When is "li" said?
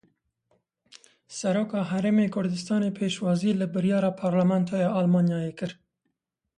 3.59-3.67